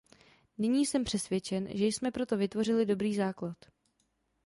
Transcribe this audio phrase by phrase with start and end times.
[0.57, 3.55] Nyní jsem přesvědčen, že jsme pro to vytvořili dobrý základ.